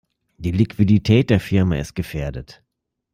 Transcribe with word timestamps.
Die 0.39 0.49
Liquidität 0.49 1.29
der 1.29 1.39
Firma 1.39 1.75
ist 1.75 1.93
gefährdet. 1.93 2.63